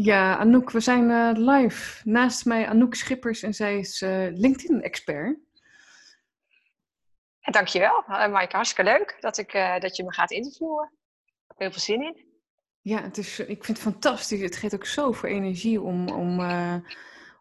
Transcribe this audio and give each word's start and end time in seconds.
Ja, 0.00 0.36
Anouk, 0.36 0.70
we 0.70 0.80
zijn 0.80 1.10
uh, 1.10 1.30
live. 1.34 2.08
Naast 2.08 2.44
mij 2.44 2.68
Anouk 2.68 2.94
Schippers 2.94 3.42
en 3.42 3.54
zij 3.54 3.78
is 3.78 4.02
uh, 4.02 4.26
LinkedIn-expert. 4.30 5.38
Dankjewel, 7.40 8.04
uh, 8.08 8.28
Maaike. 8.28 8.56
Hartstikke 8.56 8.90
leuk 8.90 9.16
dat, 9.20 9.38
ik, 9.38 9.52
dat 9.80 9.96
je 9.96 10.04
me 10.04 10.12
gaat 10.12 10.30
interviewen. 10.30 10.92
Heel 11.56 11.70
veel 11.70 11.80
zin 11.80 12.02
in. 12.02 12.24
Ja, 12.80 13.02
het 13.02 13.18
is, 13.18 13.38
ik 13.38 13.64
vind 13.64 13.66
het 13.66 13.78
fantastisch. 13.78 14.40
Het 14.40 14.56
geeft 14.56 14.74
ook 14.74 14.86
zoveel 14.86 15.28
energie 15.28 15.80
om, 15.80 16.08
om 16.08 16.40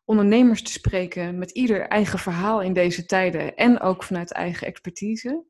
ondernemers 0.05 0.63
te 0.63 0.71
spreken 0.71 1.37
met 1.37 1.51
ieder 1.51 1.87
eigen 1.87 2.19
verhaal 2.19 2.61
in 2.61 2.73
deze 2.73 3.05
tijden 3.05 3.55
en 3.55 3.79
ook 3.79 4.03
vanuit 4.03 4.31
eigen 4.31 4.67
expertise. 4.67 5.43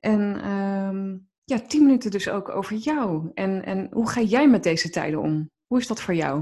En 0.00 0.40
ehm, 0.40 1.16
ja, 1.44 1.66
tien 1.66 1.84
minuten 1.84 2.10
dus 2.10 2.28
ook 2.28 2.48
over 2.48 2.76
jou. 2.76 3.30
En, 3.34 3.64
en 3.64 3.88
hoe 3.92 4.10
ga 4.10 4.20
jij 4.20 4.48
met 4.48 4.62
deze 4.62 4.90
tijden 4.90 5.20
om? 5.20 5.52
Hoe 5.74 5.82
is 5.82 5.88
dat 5.88 6.00
voor 6.00 6.14
jou? 6.14 6.36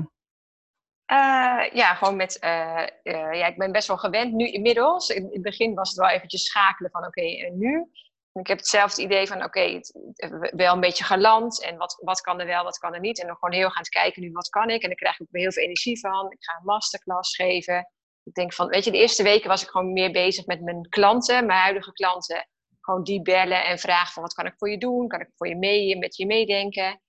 Uh, 1.13 1.71
ja, 1.73 1.95
gewoon 1.95 2.17
met. 2.17 2.39
Uh, 2.45 2.87
uh, 3.03 3.33
ja, 3.33 3.47
ik 3.47 3.57
ben 3.57 3.73
best 3.73 3.89
wel 3.89 3.97
gewend 3.99 4.33
nu 4.33 4.47
inmiddels. 4.47 5.09
In, 5.09 5.29
het 5.33 5.43
begin 5.43 5.75
was 5.75 5.89
het 5.89 5.99
wel 5.99 6.09
eventjes 6.09 6.45
schakelen 6.45 6.91
van: 6.91 7.07
oké, 7.07 7.21
okay, 7.21 7.51
nu? 7.55 7.91
Ik 8.33 8.47
heb 8.47 8.59
hetzelfde 8.59 9.03
idee 9.03 9.27
van: 9.27 9.45
oké, 9.45 9.47
okay, 9.47 9.81
wel 10.51 10.75
een 10.75 10.81
beetje 10.81 11.05
geland. 11.05 11.63
En 11.63 11.77
wat, 11.77 11.99
wat 12.01 12.21
kan 12.21 12.41
er 12.41 12.47
wel, 12.47 12.65
wat 12.65 12.79
kan 12.79 12.95
er 12.95 13.01
niet? 13.01 13.21
En 13.21 13.27
dan 13.27 13.37
gewoon 13.37 13.55
heel 13.55 13.71
gaan 13.71 13.83
kijken 13.83 14.23
nu: 14.23 14.33
wat 14.33 14.49
kan 14.49 14.71
ik? 14.71 14.83
En 14.83 14.89
daar 14.89 14.97
krijg 14.97 15.15
ik 15.15 15.23
ook 15.23 15.41
heel 15.41 15.53
veel 15.53 15.63
energie 15.63 16.01
van. 16.01 16.33
Ik 16.33 16.45
ga 16.45 16.57
een 16.59 16.65
masterclass 16.65 17.37
geven. 17.37 17.91
Ik 18.23 18.35
denk 18.35 18.53
van: 18.53 18.67
weet 18.67 18.85
je, 18.85 18.91
de 18.91 18.99
eerste 18.99 19.23
weken 19.23 19.49
was 19.49 19.63
ik 19.63 19.69
gewoon 19.69 19.93
meer 19.93 20.13
bezig 20.13 20.47
met 20.47 20.61
mijn 20.61 20.89
klanten, 20.89 21.47
mijn 21.47 21.61
huidige 21.61 21.93
klanten. 21.93 22.49
Gewoon 22.81 23.03
die 23.03 23.23
bellen 23.23 23.65
en 23.65 23.79
vragen: 23.79 24.13
van 24.13 24.23
wat 24.23 24.35
kan 24.35 24.47
ik 24.47 24.55
voor 24.57 24.71
je 24.71 24.79
doen? 24.79 25.09
Kan 25.09 25.21
ik 25.21 25.31
voor 25.35 25.49
je 25.49 25.57
mee, 25.57 25.99
met 25.99 26.17
je 26.17 26.27
meedenken? 26.27 27.01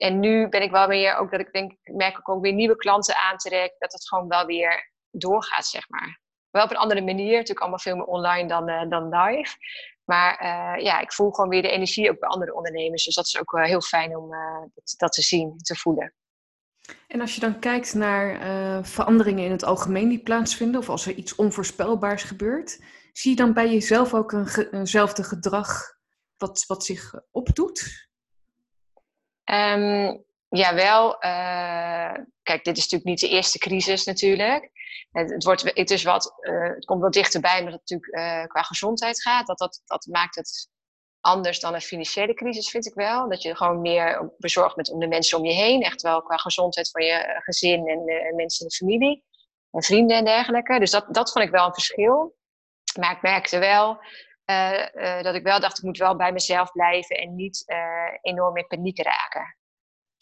En 0.00 0.20
nu 0.20 0.48
ben 0.48 0.62
ik 0.62 0.70
wel 0.70 0.86
weer 0.86 1.16
ook 1.16 1.30
dat 1.30 1.40
ik 1.40 1.52
denk, 1.52 1.72
merk 1.82 2.18
ik 2.18 2.28
ook 2.28 2.42
weer 2.42 2.52
nieuwe 2.52 2.76
klanten 2.76 3.16
aantrek, 3.16 3.74
dat 3.78 3.92
het 3.92 4.08
gewoon 4.08 4.28
wel 4.28 4.46
weer 4.46 4.92
doorgaat, 5.10 5.66
zeg 5.66 5.88
maar. 5.88 6.20
Wel 6.50 6.64
op 6.64 6.70
een 6.70 6.76
andere 6.76 7.02
manier, 7.02 7.32
natuurlijk 7.32 7.60
allemaal 7.60 7.78
veel 7.78 7.96
meer 7.96 8.04
online 8.04 8.48
dan, 8.48 8.68
uh, 8.68 8.88
dan 8.88 9.08
live. 9.08 9.56
Maar 10.04 10.42
uh, 10.42 10.84
ja, 10.84 11.00
ik 11.00 11.12
voel 11.12 11.30
gewoon 11.30 11.50
weer 11.50 11.62
de 11.62 11.70
energie 11.70 12.10
ook 12.10 12.18
bij 12.18 12.28
andere 12.28 12.54
ondernemers. 12.54 13.04
Dus 13.04 13.14
dat 13.14 13.26
is 13.26 13.38
ook 13.38 13.64
heel 13.66 13.80
fijn 13.80 14.16
om 14.16 14.30
dat, 14.74 14.94
dat, 14.96 15.12
te 15.12 15.22
zien, 15.22 15.56
te 15.56 15.76
voelen. 15.76 16.14
En 17.06 17.20
als 17.20 17.34
je 17.34 17.40
dan 17.40 17.58
kijkt 17.58 17.94
naar 17.94 18.38
veranderingen 18.84 19.44
in 19.44 19.50
het 19.50 19.64
algemeen 19.64 20.08
die 20.08 20.22
plaatsvinden, 20.22 20.80
of 20.80 20.88
als 20.88 21.06
er 21.06 21.14
iets 21.14 21.34
onvoorspelbaars 21.34 22.22
gebeurt, 22.22 22.78
zie 23.12 23.30
je 23.30 23.36
dan 23.36 23.52
bij 23.52 23.70
jezelf 23.70 24.14
ook 24.14 24.32
eenzelfde 24.70 25.22
gedrag 25.22 25.82
wat, 26.36 26.64
wat 26.66 26.84
zich 26.84 27.14
opdoet? 27.30 28.09
Um, 29.52 30.24
ja, 30.48 30.74
wel. 30.74 31.24
Uh, 31.24 32.24
kijk, 32.42 32.64
dit 32.64 32.76
is 32.76 32.82
natuurlijk 32.82 33.04
niet 33.04 33.20
de 33.20 33.28
eerste 33.28 33.58
crisis 33.58 34.04
natuurlijk. 34.04 34.70
Het, 35.10 35.30
het, 35.30 35.44
wordt, 35.44 35.70
het, 35.74 35.90
is 35.90 36.02
wat, 36.02 36.34
uh, 36.40 36.74
het 36.74 36.84
komt 36.84 37.00
wel 37.00 37.10
dichterbij, 37.10 37.62
maar 37.62 37.70
dat 37.70 37.80
het 37.80 37.90
natuurlijk 37.90 38.42
uh, 38.42 38.46
qua 38.46 38.62
gezondheid 38.62 39.22
gaat. 39.22 39.46
Dat, 39.46 39.58
dat, 39.58 39.82
dat 39.84 40.06
maakt 40.10 40.34
het 40.34 40.68
anders 41.20 41.60
dan 41.60 41.74
een 41.74 41.80
financiële 41.80 42.34
crisis, 42.34 42.70
vind 42.70 42.86
ik 42.86 42.94
wel. 42.94 43.28
Dat 43.28 43.42
je 43.42 43.56
gewoon 43.56 43.80
meer 43.80 44.32
bezorgd 44.38 44.74
bent 44.74 44.90
om 44.90 45.00
de 45.00 45.08
mensen 45.08 45.38
om 45.38 45.44
je 45.44 45.52
heen. 45.52 45.82
Echt 45.82 46.02
wel 46.02 46.22
qua 46.22 46.36
gezondheid 46.36 46.90
van 46.90 47.04
je 47.04 47.40
gezin 47.44 47.88
en 47.88 48.34
mensen 48.36 48.60
in 48.60 48.68
de 48.68 48.74
familie. 48.74 49.24
En 49.70 49.82
vrienden 49.82 50.16
en 50.16 50.24
dergelijke. 50.24 50.78
Dus 50.78 50.90
dat, 50.90 51.06
dat 51.14 51.32
vond 51.32 51.44
ik 51.44 51.50
wel 51.50 51.66
een 51.66 51.74
verschil. 51.74 52.36
Maar 52.98 53.12
ik 53.12 53.22
merkte 53.22 53.58
wel 53.58 53.98
uh, 54.50 54.86
uh, 54.94 55.22
dat 55.22 55.34
ik 55.34 55.42
wel 55.42 55.60
dacht, 55.60 55.78
ik 55.78 55.84
moet 55.84 55.98
wel 55.98 56.16
bij 56.16 56.32
mezelf 56.32 56.72
blijven 56.72 57.16
en 57.16 57.34
niet 57.34 57.62
uh, 57.66 57.78
enorm 58.20 58.56
in 58.56 58.66
paniek 58.66 59.02
raken. 59.02 59.56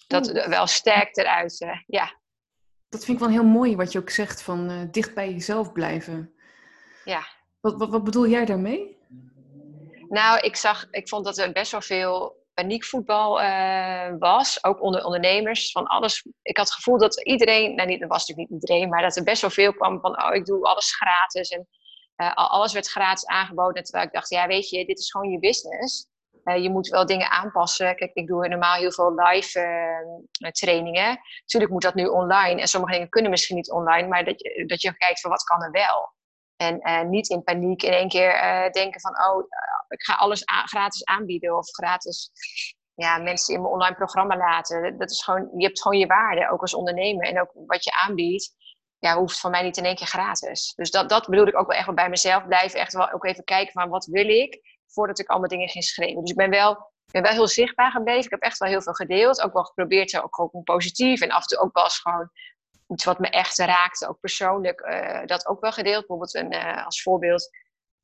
Dat 0.06 0.30
wel 0.30 0.66
sterk 0.66 1.16
eruit, 1.16 1.82
ja. 1.86 2.20
Dat 2.88 3.04
vind 3.04 3.20
ik 3.20 3.24
wel 3.24 3.32
heel 3.32 3.44
mooi 3.44 3.76
wat 3.76 3.92
je 3.92 3.98
ook 3.98 4.10
zegt, 4.10 4.42
van 4.42 4.88
dicht 4.90 5.14
bij 5.14 5.30
jezelf 5.30 5.72
blijven. 5.72 6.34
Ja. 7.04 7.26
Wat, 7.60 7.74
wat, 7.76 7.88
wat 7.88 8.04
bedoel 8.04 8.26
jij 8.26 8.44
daarmee? 8.44 8.96
Nou, 10.08 10.38
ik 10.38 10.56
zag, 10.56 10.86
ik 10.90 11.08
vond 11.08 11.24
dat 11.24 11.38
er 11.38 11.52
best 11.52 11.72
wel 11.72 11.80
veel 11.80 12.46
paniekvoetbal 12.54 13.32
was, 14.18 14.64
ook 14.64 14.82
onder 14.82 15.04
ondernemers, 15.04 15.70
van 15.70 15.86
alles. 15.86 16.26
Ik 16.42 16.56
had 16.56 16.66
het 16.66 16.74
gevoel 16.74 16.98
dat 16.98 17.22
iedereen, 17.22 17.74
nou 17.74 17.88
niet, 17.88 18.00
dat 18.00 18.08
was 18.08 18.18
natuurlijk 18.18 18.50
niet 18.50 18.60
iedereen, 18.60 18.88
maar 18.88 19.02
dat 19.02 19.16
er 19.16 19.22
best 19.22 19.40
wel 19.40 19.50
veel 19.50 19.72
kwam 19.72 20.00
van, 20.00 20.22
oh, 20.22 20.34
ik 20.34 20.44
doe 20.44 20.64
alles 20.64 20.96
gratis 20.96 21.48
en 21.48 21.68
uh, 22.20 22.34
alles 22.34 22.72
werd 22.72 22.88
gratis 22.88 23.26
aangeboden. 23.26 23.82
Terwijl 23.82 24.06
ik 24.06 24.12
dacht, 24.12 24.30
ja, 24.30 24.46
weet 24.46 24.68
je, 24.68 24.86
dit 24.86 24.98
is 24.98 25.10
gewoon 25.10 25.30
je 25.30 25.38
business. 25.38 26.06
Uh, 26.44 26.62
je 26.62 26.70
moet 26.70 26.88
wel 26.88 27.06
dingen 27.06 27.30
aanpassen. 27.30 27.96
Kijk, 27.96 28.10
ik 28.14 28.26
doe 28.26 28.48
normaal 28.48 28.76
heel 28.76 28.92
veel 28.92 29.14
live 29.14 29.60
uh, 30.40 30.50
trainingen. 30.50 31.18
Natuurlijk 31.40 31.72
moet 31.72 31.82
dat 31.82 31.94
nu 31.94 32.06
online. 32.06 32.60
En 32.60 32.68
sommige 32.68 32.92
dingen 32.92 33.08
kunnen 33.08 33.30
misschien 33.30 33.56
niet 33.56 33.70
online. 33.70 34.08
Maar 34.08 34.24
dat 34.24 34.40
je, 34.40 34.66
dat 34.66 34.82
je 34.82 34.96
kijkt 34.96 35.20
van 35.20 35.30
wat 35.30 35.42
kan 35.42 35.62
er 35.62 35.70
wel. 35.70 36.16
En 36.56 37.08
niet 37.10 37.28
in 37.28 37.42
paniek 37.42 37.82
in 37.82 37.92
één 37.92 38.08
keer 38.08 38.32
denken 38.72 39.00
van... 39.00 39.10
oh, 39.10 39.44
ik 39.88 40.02
ga 40.02 40.14
alles 40.14 40.42
gratis 40.44 41.04
aanbieden. 41.04 41.56
Of 41.56 41.70
gratis 41.70 42.30
ja, 42.94 43.18
mensen 43.18 43.54
in 43.54 43.60
mijn 43.60 43.72
online 43.72 43.94
programma 43.94 44.36
laten. 44.36 44.98
Dat 44.98 45.10
is 45.10 45.22
gewoon, 45.22 45.50
je 45.56 45.66
hebt 45.66 45.82
gewoon 45.82 45.98
je 45.98 46.06
waarde, 46.06 46.50
ook 46.50 46.60
als 46.60 46.74
ondernemer. 46.74 47.26
En 47.26 47.40
ook 47.40 47.50
wat 47.66 47.84
je 47.84 47.92
aanbiedt 47.92 48.54
ja, 48.98 49.16
hoeft 49.16 49.40
van 49.40 49.50
mij 49.50 49.62
niet 49.62 49.76
in 49.76 49.84
één 49.84 49.94
keer 49.94 50.06
gratis. 50.06 50.72
Dus 50.76 50.90
dat, 50.90 51.08
dat 51.08 51.26
bedoel 51.26 51.46
ik 51.46 51.58
ook 51.58 51.66
wel 51.66 51.76
echt 51.76 51.86
wel 51.86 51.94
bij 51.94 52.08
mezelf 52.08 52.46
blijven. 52.46 52.80
Echt 52.80 52.92
wel 52.92 53.12
ook 53.12 53.24
even 53.24 53.44
kijken 53.44 53.72
van 53.72 53.88
wat 53.88 54.06
wil 54.06 54.28
ik, 54.28 54.60
voordat 54.86 55.18
ik 55.18 55.28
allemaal 55.28 55.48
dingen 55.48 55.68
ging 55.68 55.84
schrijven. 55.84 56.20
Dus 56.20 56.30
ik 56.30 56.36
ben 56.36 56.50
wel, 56.50 56.92
ben 57.12 57.22
wel 57.22 57.32
heel 57.32 57.48
zichtbaar 57.48 57.90
gebleven. 57.90 58.24
Ik 58.24 58.30
heb 58.30 58.40
echt 58.40 58.58
wel 58.58 58.68
heel 58.68 58.82
veel 58.82 58.92
gedeeld. 58.92 59.42
Ook 59.42 59.52
wel 59.52 59.64
geprobeerd, 59.64 60.22
ook 60.22 60.34
gewoon 60.34 60.62
positief. 60.62 61.20
En 61.20 61.30
af 61.30 61.42
en 61.42 61.48
toe 61.48 61.58
ook 61.58 61.74
wel 61.74 61.84
eens 61.84 61.98
gewoon 61.98 62.30
iets 62.88 63.04
wat 63.04 63.18
me 63.18 63.28
echt 63.30 63.58
raakte, 63.58 64.08
ook 64.08 64.20
persoonlijk, 64.20 64.80
uh, 64.80 65.26
dat 65.26 65.46
ook 65.46 65.60
wel 65.60 65.72
gedeeld. 65.72 65.98
Bijvoorbeeld 65.98 66.34
een, 66.34 66.54
uh, 66.54 66.84
als 66.84 67.02
voorbeeld 67.02 67.48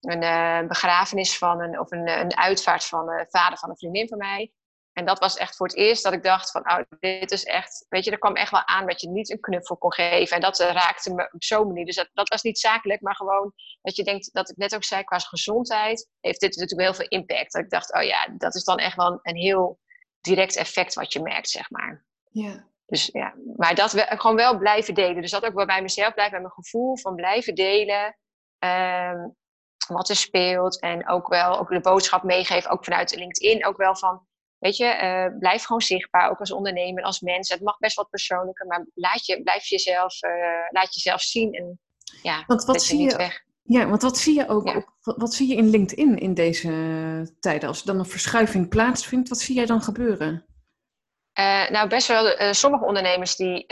een 0.01 0.23
uh, 0.23 0.69
begrafenis 0.69 1.39
van 1.39 1.61
een, 1.61 1.81
of 1.81 1.91
een, 1.91 2.09
een 2.09 2.37
uitvaart 2.37 2.85
van 2.85 3.09
een 3.09 3.27
vader 3.29 3.59
van 3.59 3.71
een 3.71 3.77
vriendin 3.77 4.09
van 4.09 4.19
mij. 4.19 4.53
En 4.95 5.05
dat 5.05 5.19
was 5.19 5.37
echt 5.37 5.57
voor 5.57 5.67
het 5.67 5.77
eerst 5.77 6.03
dat 6.03 6.13
ik 6.13 6.23
dacht 6.23 6.51
van, 6.51 6.71
oh, 6.71 6.79
dit 7.01 7.31
is 7.31 7.45
echt, 7.45 7.87
weet 7.89 8.05
je, 8.05 8.11
er 8.11 8.19
kwam 8.19 8.35
echt 8.35 8.51
wel 8.51 8.67
aan 8.67 8.87
dat 8.87 9.01
je 9.01 9.09
niet 9.09 9.31
een 9.31 9.41
knuffel 9.41 9.77
kon 9.77 9.93
geven. 9.93 10.37
En 10.37 10.43
dat 10.43 10.61
uh, 10.61 10.71
raakte 10.71 11.15
me 11.15 11.29
op 11.33 11.45
zo'n 11.45 11.67
manier. 11.67 11.85
Dus 11.85 11.97
dat, 11.97 12.09
dat, 12.13 12.29
was 12.29 12.43
niet 12.43 12.59
zakelijk, 12.59 13.01
maar 13.01 13.15
gewoon 13.15 13.53
dat 13.83 13.97
je 13.97 14.05
denkt, 14.05 14.33
dat 14.33 14.51
ik 14.51 14.57
net 14.57 14.75
ook 14.75 14.85
zei, 14.85 15.05
qua 15.05 15.19
gezondheid 15.19 16.09
heeft 16.21 16.41
dit 16.41 16.57
natuurlijk 16.57 16.81
heel 16.81 16.95
veel 16.95 17.19
impact. 17.19 17.53
Dat 17.53 17.63
ik 17.63 17.71
dacht, 17.71 17.95
oh 17.95 18.03
ja, 18.03 18.29
dat 18.37 18.55
is 18.55 18.65
dan 18.65 18.79
echt 18.79 18.97
wel 18.97 19.19
een, 19.23 19.37
heel 19.37 19.79
direct 20.21 20.57
effect 20.57 20.95
wat 20.95 21.13
je 21.13 21.21
merkt, 21.21 21.49
zeg 21.49 21.71
maar. 21.71 22.05
Ja. 22.31 22.69
Dus 22.87 23.09
ja, 23.13 23.35
maar 23.57 23.75
dat 23.75 23.93
we 23.93 24.07
gewoon 24.09 24.37
wel 24.37 24.59
blijven 24.59 24.95
delen. 24.95 25.23
Dus 25.23 25.31
dat 25.31 25.45
ook 25.45 25.55
wel 25.55 25.67
bij 25.67 25.83
mezelf 25.83 26.13
blijven, 26.13 26.33
bij 26.33 26.43
mijn 26.43 26.65
gevoel 26.65 26.99
van 26.99 27.15
blijven 27.15 27.55
delen. 27.55 28.17
Um, 28.59 29.37
wat 29.89 30.09
er 30.09 30.17
speelt. 30.17 30.81
En 30.81 31.09
ook 31.09 31.29
wel 31.29 31.59
ook 31.59 31.69
de 31.69 31.81
boodschap 31.81 32.23
meegeven, 32.23 32.71
ook 32.71 32.85
vanuit 32.85 33.17
LinkedIn, 33.17 33.67
ook 33.67 33.77
wel 33.77 33.97
van 33.97 34.27
Weet 34.65 34.77
je, 34.77 34.99
uh, 35.03 35.39
blijf 35.39 35.65
gewoon 35.65 35.81
zichtbaar, 35.81 36.31
ook 36.31 36.39
als 36.39 36.53
ondernemer, 36.53 37.03
als 37.03 37.21
mens. 37.21 37.49
Het 37.49 37.61
mag 37.61 37.79
best 37.79 37.97
wat 37.97 38.11
persoonlijker, 38.11 38.67
maar 38.67 38.87
laat 38.95 39.27
je, 39.27 39.43
blijf 39.43 39.67
jezelf, 39.67 40.23
uh, 40.23 40.31
laat 40.71 40.95
jezelf 40.95 41.21
zien 41.21 41.53
en 41.53 41.81
ja, 42.23 42.45
want 42.47 42.65
wat 42.65 42.83
zie 42.83 43.01
je, 43.01 43.17
weg. 43.17 43.45
Ja, 43.63 43.89
want 43.89 44.03
wat 44.03 44.19
zie 44.19 44.35
je 44.35 44.49
ook, 44.49 44.67
ja. 44.67 44.77
op, 44.77 45.15
wat 45.17 45.35
zie 45.35 45.49
je 45.49 45.57
in 45.57 45.69
LinkedIn 45.69 46.19
in 46.19 46.35
deze 46.35 46.73
tijden? 47.41 47.69
Als 47.69 47.81
er 47.81 47.87
dan 47.87 47.99
een 47.99 48.07
verschuiving 48.07 48.69
plaatsvindt, 48.69 49.29
wat 49.29 49.39
zie 49.39 49.55
jij 49.55 49.67
dan 49.67 49.83
gebeuren? 49.83 50.47
Uh, 51.39 51.71
nou, 51.71 51.89
best 51.89 52.09
wel 52.09 52.55
sommige 52.55 52.85
ondernemers 52.85 53.37
die 53.37 53.65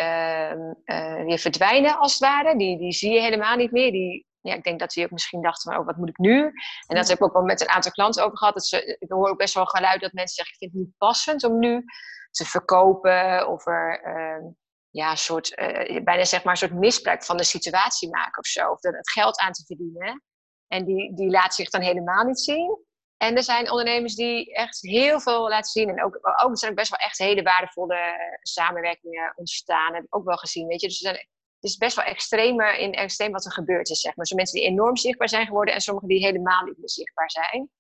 weer 1.25 1.39
verdwijnen 1.39 1.99
als 1.99 2.13
het 2.13 2.23
ware. 2.23 2.57
Die, 2.57 2.79
die 2.79 2.93
zie 2.93 3.13
je 3.13 3.21
helemaal 3.21 3.57
niet 3.57 3.73
meer. 3.73 3.91
Die 3.91 4.27
ja, 4.43 4.55
ik 4.55 4.63
denk 4.63 4.81
dat 4.81 4.93
ze 4.93 5.05
ook 5.05 5.11
misschien 5.11 5.43
dachten 5.43 5.73
van, 5.73 5.81
oh, 5.81 5.87
wat 5.87 5.97
moet 5.97 6.09
ik 6.09 6.19
nu? 6.19 6.45
En 6.87 6.97
dat 6.97 7.09
heb 7.09 7.19
ik 7.19 7.25
ook 7.25 7.33
wel 7.33 7.43
met 7.43 7.61
een 7.61 7.69
aantal 7.69 7.93
klanten 7.93 8.25
over 8.25 8.39
gehad. 8.39 8.55
Dat 8.55 8.67
ze, 8.67 8.97
ik 8.99 9.11
hoor 9.11 9.29
ook 9.29 9.39
best 9.39 9.55
wel 9.55 9.67
geluid 9.67 10.01
dat 10.01 10.13
mensen 10.13 10.35
zeggen, 10.35 10.55
ik 10.55 10.61
vind 10.61 10.73
het 10.73 10.83
niet 10.83 10.99
passend 10.99 11.45
om 11.45 11.59
nu 11.59 11.85
te 12.31 12.45
verkopen 12.45 13.49
of 13.49 13.67
er 13.67 14.03
uh, 14.07 14.51
ja, 14.91 15.11
een 15.11 15.17
soort, 15.17 15.59
uh, 15.59 16.05
bijna 16.05 16.25
zeg 16.25 16.45
maar 16.45 16.53
een 16.53 16.69
soort 16.69 16.81
misbruik 16.81 17.25
van 17.25 17.37
de 17.37 17.45
situatie 17.45 18.11
maken 18.11 18.39
of 18.39 18.47
zo. 18.47 18.71
Of 18.71 18.83
het 18.83 19.11
geld 19.11 19.39
aan 19.39 19.53
te 19.53 19.65
verdienen. 19.65 20.23
En 20.69 20.85
die, 20.85 21.15
die 21.15 21.31
laat 21.31 21.55
zich 21.55 21.71
dan 21.71 21.81
helemaal 21.81 22.25
niet 22.25 22.41
zien. 22.41 22.85
En 23.17 23.37
er 23.37 23.43
zijn 23.43 23.71
ondernemers 23.71 24.15
die 24.15 24.55
echt 24.55 24.81
heel 24.81 25.21
veel 25.21 25.49
laten 25.49 25.71
zien. 25.71 25.89
En 25.89 26.05
ook, 26.05 26.19
ook 26.23 26.51
er 26.51 26.59
zijn 26.59 26.71
ook 26.71 26.77
best 26.77 26.91
wel 26.91 26.99
echt 26.99 27.19
hele 27.19 27.43
waardevolle 27.43 27.99
samenwerkingen 28.43 29.33
ontstaan. 29.37 29.87
Dat 29.87 29.95
heb 29.95 30.05
ik 30.05 30.17
ook 30.17 30.25
wel 30.25 30.37
gezien. 30.37 30.67
Weet 30.67 30.81
je? 30.81 30.87
Dus 30.87 31.05
er 31.05 31.15
zijn 31.15 31.27
is 31.65 31.77
best 31.77 31.97
wel 31.97 32.05
extreem 32.05 32.61
in 32.61 32.93
extreem 32.93 33.33
wat 33.33 33.45
er 33.45 33.53
gebeurd 33.53 33.91
is. 33.91 34.01
Zeg 34.01 34.17
maar. 34.17 34.27
Zo 34.27 34.37
mensen 34.37 34.61
die 34.61 34.69
enorm 34.69 34.97
zichtbaar 34.97 35.29
zijn 35.29 35.47
geworden 35.47 35.75
en 35.75 35.81
sommigen 35.81 36.09
die 36.09 36.25
helemaal 36.25 36.65
niet 36.65 36.79
meer 36.79 36.91
zichtbaar 36.91 37.31
zijn. 37.31 37.71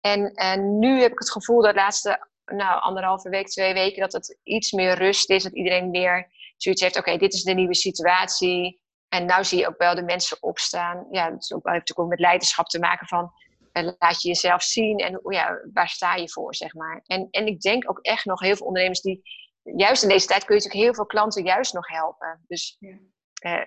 En, 0.00 0.34
en 0.34 0.78
nu 0.78 1.00
heb 1.00 1.12
ik 1.12 1.18
het 1.18 1.30
gevoel 1.30 1.62
dat 1.62 1.74
de 1.74 1.80
laatste 1.80 2.28
nou, 2.44 2.80
anderhalve 2.80 3.28
week, 3.28 3.48
twee 3.48 3.74
weken, 3.74 4.00
dat 4.00 4.12
het 4.12 4.38
iets 4.42 4.72
meer 4.72 4.94
rust 4.94 5.30
is. 5.30 5.42
Dat 5.42 5.52
iedereen 5.52 5.90
meer 5.90 6.30
zoiets 6.56 6.82
heeft, 6.82 6.98
oké, 6.98 7.16
dit 7.16 7.34
is 7.34 7.42
de 7.42 7.54
nieuwe 7.54 7.74
situatie. 7.74 8.80
En 9.08 9.26
nu 9.26 9.44
zie 9.44 9.58
je 9.58 9.68
ook 9.68 9.78
wel 9.78 9.94
de 9.94 10.02
mensen 10.02 10.42
opstaan. 10.42 11.06
Ja, 11.10 11.24
het 11.24 11.48
heeft 11.48 11.64
natuurlijk 11.64 11.98
ook 11.98 12.08
met 12.08 12.20
leiderschap 12.20 12.68
te 12.68 12.78
maken 12.78 13.06
van... 13.06 13.32
Eh, 13.72 13.88
laat 13.98 14.22
je 14.22 14.28
jezelf 14.28 14.62
zien 14.62 14.98
en 14.98 15.20
ja, 15.28 15.60
waar 15.72 15.88
sta 15.88 16.14
je 16.14 16.28
voor, 16.28 16.54
zeg 16.54 16.74
maar. 16.74 17.02
En, 17.06 17.28
en 17.30 17.46
ik 17.46 17.60
denk 17.60 17.90
ook 17.90 17.98
echt 17.98 18.24
nog 18.24 18.40
heel 18.40 18.56
veel 18.56 18.66
ondernemers 18.66 19.00
die 19.00 19.22
juist 19.62 20.02
in 20.02 20.08
deze 20.08 20.26
tijd 20.26 20.44
kun 20.44 20.54
je 20.54 20.62
natuurlijk 20.62 20.84
heel 20.84 20.94
veel 20.94 21.06
klanten 21.06 21.44
juist 21.44 21.72
nog 21.72 21.88
helpen. 21.88 22.44
Dus. 22.46 22.76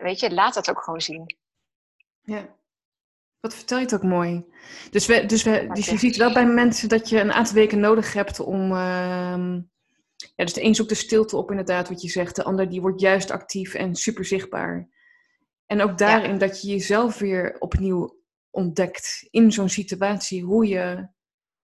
Weet 0.02 0.20
je, 0.20 0.34
laat 0.34 0.54
dat 0.54 0.70
ook 0.70 0.84
gewoon 0.84 1.02
zien. 1.02 1.36
Ja. 2.22 2.56
Wat 3.40 3.56
vertel 3.56 3.78
je 3.78 3.84
het 3.84 3.94
ook 3.94 4.04
mooi. 4.04 4.46
Dus, 4.90 5.06
we, 5.06 5.26
dus, 5.26 5.44
we, 5.44 5.70
dus 5.74 5.86
je 5.86 5.98
ziet 5.98 6.16
wel 6.16 6.34
bij 6.34 6.46
mensen 6.46 6.90
dat 6.90 7.10
je 7.10 7.20
een 7.20 7.32
aantal 7.32 7.54
weken 7.54 7.80
nodig 7.80 8.14
hebt 8.14 8.40
om. 8.40 8.72
Uh, 8.72 9.58
ja, 10.36 10.44
dus 10.44 10.54
de 10.54 10.64
een 10.64 10.76
zoekt 10.76 10.90
de 10.90 10.96
stilte 10.96 11.38
op, 11.38 11.50
inderdaad, 11.50 11.90
wat 11.90 12.02
je 12.02 12.10
zegt. 12.10 12.36
De 12.36 12.44
ander 12.44 12.70
die 12.70 12.82
wordt 12.82 13.02
juist 13.02 13.32
actief 13.32 13.74
en 13.74 13.96
super 13.96 14.26
zichtbaar. 14.26 14.90
En 15.66 15.82
ook 15.82 15.98
daarin 15.98 16.38
dat 16.38 16.62
je 16.62 16.68
jezelf 16.68 17.18
weer 17.18 17.56
opnieuw 17.60 18.22
ontdekt 18.50 19.28
in 19.30 19.52
zo'n 19.52 19.70
situatie, 19.70 20.44
hoe 20.44 20.68
je 20.68 21.08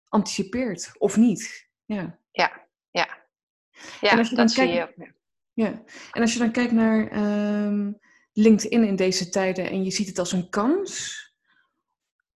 anticipeert 0.08 0.92
of 0.98 1.18
niet. 1.18 1.70
Ja, 1.86 2.20
ja, 2.32 2.68
ja. 2.92 3.08
ja 4.02 4.16
dat 4.16 4.34
kijkt, 4.34 4.52
zie 4.52 4.68
je. 4.68 5.14
Ja, 5.60 5.84
en 6.12 6.22
als 6.22 6.34
je 6.34 6.40
dan 6.40 6.52
kijkt 6.52 6.72
naar 6.72 7.18
um, 7.66 8.00
LinkedIn 8.34 8.84
in 8.84 8.96
deze 8.96 9.30
tijden 9.30 9.70
en 9.70 9.84
je 9.84 9.92
ziet 9.92 10.08
het 10.08 10.20
als 10.20 10.32
een 10.32 10.50
kans, 10.50 11.18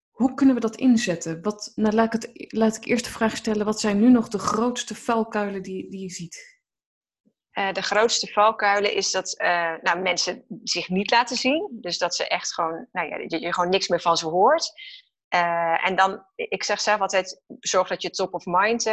hoe 0.10 0.34
kunnen 0.34 0.56
we 0.56 0.62
dat 0.62 0.76
inzetten? 0.76 1.42
Wat, 1.42 1.72
nou, 1.76 1.96
laat, 1.96 2.14
ik 2.14 2.22
het, 2.22 2.54
laat 2.54 2.76
ik 2.76 2.86
eerst 2.86 3.06
de 3.06 3.12
vraag 3.12 3.36
stellen: 3.36 3.66
wat 3.66 3.80
zijn 3.80 4.00
nu 4.00 4.10
nog 4.10 4.28
de 4.28 4.40
grootste 4.40 4.96
valkuilen 4.96 5.62
die, 5.62 5.90
die 5.90 6.02
je 6.02 6.10
ziet? 6.10 6.62
Uh, 7.54 7.72
de 7.72 7.82
grootste 7.82 8.28
valkuilen 8.28 8.94
is 8.94 9.12
dat 9.12 9.42
uh, 9.42 9.74
nou, 9.82 10.02
mensen 10.02 10.46
zich 10.64 10.90
niet 10.90 11.12
laten 11.12 11.38
zien. 11.38 11.78
Dus 11.82 11.98
dat 11.98 12.16
ze 12.16 12.28
echt 12.28 12.54
gewoon, 12.54 12.88
nou 12.92 13.08
ja, 13.08 13.38
je 13.40 13.54
gewoon 13.54 13.70
niks 13.70 13.88
meer 13.88 14.02
van 14.02 14.18
ze 14.18 14.28
hoort. 14.28 14.72
Uh, 15.34 15.88
en 15.88 15.96
dan, 15.96 16.26
ik 16.36 16.64
zeg 16.64 16.82
zelf 16.82 17.00
altijd, 17.00 17.42
zorg 17.60 17.88
dat 17.88 18.02
je 18.02 18.10
top 18.10 18.34
of 18.34 18.46
mind 18.46 18.84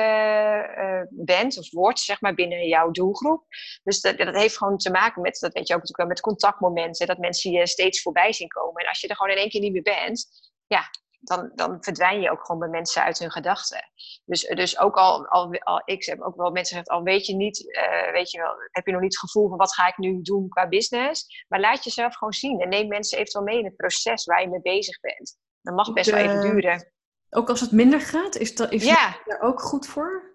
bent 1.10 1.58
of 1.58 1.70
wordt, 1.70 2.00
zeg 2.00 2.20
maar, 2.20 2.34
binnen 2.34 2.66
jouw 2.66 2.90
doelgroep. 2.90 3.44
Dus 3.82 4.00
dat, 4.00 4.18
dat 4.18 4.34
heeft 4.34 4.56
gewoon 4.56 4.76
te 4.76 4.90
maken 4.90 5.22
met, 5.22 5.38
dat 5.40 5.52
weet 5.52 5.68
je 5.68 5.74
ook 5.74 5.80
natuurlijk 5.80 5.96
wel, 5.96 6.06
met 6.06 6.20
contactmomenten. 6.20 7.06
Dat 7.06 7.18
mensen 7.18 7.50
je 7.50 7.66
steeds 7.66 8.02
voorbij 8.02 8.32
zien 8.32 8.48
komen. 8.48 8.82
En 8.82 8.88
als 8.88 9.00
je 9.00 9.08
er 9.08 9.16
gewoon 9.16 9.32
in 9.32 9.38
één 9.38 9.48
keer 9.48 9.60
niet 9.60 9.72
meer 9.72 9.82
bent, 9.82 10.26
ja, 10.66 10.82
dan, 11.20 11.52
dan 11.54 11.76
verdwijn 11.80 12.20
je 12.20 12.30
ook 12.30 12.44
gewoon 12.44 12.60
bij 12.60 12.68
mensen 12.68 13.02
uit 13.02 13.18
hun 13.18 13.30
gedachten. 13.30 13.90
Dus, 14.24 14.40
dus 14.40 14.78
ook 14.78 14.96
al, 14.96 15.26
al, 15.26 15.82
ik 15.84 16.04
heb 16.04 16.20
ook 16.20 16.36
wel 16.36 16.50
mensen 16.50 16.76
gezegd, 16.76 16.88
al 16.88 17.02
weet 17.02 17.26
je 17.26 17.34
niet, 17.34 17.80
weet 18.12 18.30
je 18.30 18.38
wel, 18.38 18.54
heb 18.70 18.86
je 18.86 18.92
nog 18.92 19.00
niet 19.00 19.12
het 19.12 19.30
gevoel 19.30 19.48
van 19.48 19.58
wat 19.58 19.74
ga 19.74 19.88
ik 19.88 19.98
nu 19.98 20.22
doen 20.22 20.48
qua 20.48 20.68
business. 20.68 21.44
Maar 21.48 21.60
laat 21.60 21.84
jezelf 21.84 22.16
gewoon 22.16 22.32
zien 22.32 22.60
en 22.60 22.68
neem 22.68 22.88
mensen 22.88 23.18
eventueel 23.18 23.44
mee 23.44 23.58
in 23.58 23.64
het 23.64 23.76
proces 23.76 24.24
waar 24.24 24.40
je 24.40 24.48
mee 24.48 24.60
bezig 24.60 25.00
bent. 25.00 25.38
Dat 25.62 25.74
mag 25.74 25.92
best 25.92 26.10
wel 26.10 26.20
even 26.20 26.40
duren. 26.40 26.92
Ook 27.30 27.48
als 27.48 27.60
het 27.60 27.72
minder 27.72 28.00
gaat, 28.00 28.36
is 28.36 28.54
dat 28.54 28.72
is 28.72 28.84
ja. 28.84 29.20
daar 29.24 29.40
ook 29.40 29.60
goed 29.60 29.86
voor? 29.86 30.30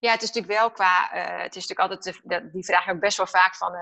Ja, 0.00 0.12
het 0.12 0.22
is 0.22 0.32
natuurlijk 0.32 0.60
wel 0.60 0.70
qua. 0.70 1.14
Uh, 1.14 1.42
het 1.42 1.56
is 1.56 1.66
natuurlijk 1.66 1.80
altijd. 1.80 2.20
De, 2.22 2.50
die 2.50 2.64
vraag 2.64 2.88
ook 2.88 3.00
best 3.00 3.16
wel 3.16 3.26
vaak 3.26 3.56
van 3.56 3.72
uh, 3.74 3.80